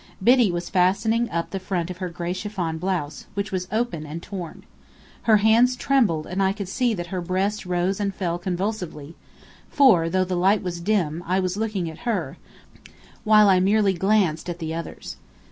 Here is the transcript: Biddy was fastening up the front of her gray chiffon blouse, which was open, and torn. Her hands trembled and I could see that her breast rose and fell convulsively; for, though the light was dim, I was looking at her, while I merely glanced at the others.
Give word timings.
Biddy 0.23 0.51
was 0.51 0.67
fastening 0.67 1.29
up 1.29 1.51
the 1.51 1.59
front 1.59 1.91
of 1.91 1.97
her 1.97 2.09
gray 2.09 2.33
chiffon 2.33 2.79
blouse, 2.79 3.27
which 3.35 3.51
was 3.51 3.67
open, 3.71 4.03
and 4.03 4.23
torn. 4.23 4.63
Her 5.29 5.37
hands 5.37 5.75
trembled 5.75 6.25
and 6.25 6.41
I 6.41 6.53
could 6.53 6.67
see 6.67 6.95
that 6.95 7.13
her 7.13 7.21
breast 7.21 7.67
rose 7.67 7.99
and 7.99 8.11
fell 8.11 8.39
convulsively; 8.39 9.13
for, 9.69 10.09
though 10.09 10.25
the 10.25 10.35
light 10.35 10.63
was 10.63 10.79
dim, 10.81 11.23
I 11.27 11.39
was 11.39 11.55
looking 11.55 11.87
at 11.87 11.99
her, 12.09 12.37
while 13.23 13.47
I 13.47 13.59
merely 13.59 13.93
glanced 13.93 14.49
at 14.49 14.57
the 14.57 14.73
others. 14.73 15.17